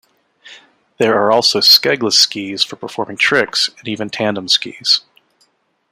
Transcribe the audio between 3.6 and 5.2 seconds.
and even tandem skis.